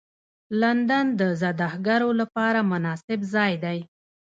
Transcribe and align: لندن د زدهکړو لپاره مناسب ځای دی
لندن 0.61 1.05
د 1.19 1.21
زدهکړو 1.41 2.09
لپاره 2.21 2.59
مناسب 2.71 3.19
ځای 3.33 3.53
دی 3.63 3.79